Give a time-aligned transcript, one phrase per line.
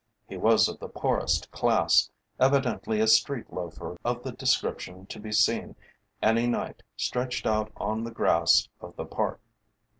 [0.27, 2.09] He was of the poorest class,
[2.39, 5.75] evidently a street loafer of the description to be seen
[6.23, 9.39] any night stretched out on the grass of the Park.